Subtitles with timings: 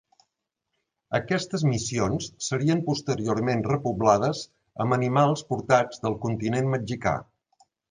[1.17, 4.43] Aquestes missions serien posteriorment repoblades
[4.87, 7.17] amb animals portats del continent mexicà.